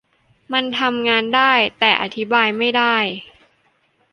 [0.53, 2.95] มันทำงานได้ แต่อธิบายไม่ได้